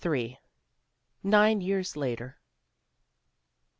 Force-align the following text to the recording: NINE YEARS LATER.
NINE 1.21 1.61
YEARS 1.61 1.95
LATER. 1.95 2.39